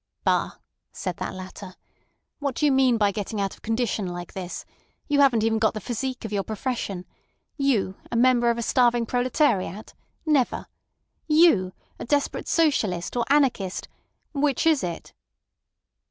[0.23, 0.53] "Bah!"
[0.91, 1.75] said that latter.
[2.39, 4.65] "What do you mean by getting out of condition like this?
[5.07, 7.05] You haven't got even the physique of your profession.
[7.55, 10.65] You—a member of a starving proletariat—never!
[11.27, 15.13] You—a desperate socialist or anarchist—which is it?"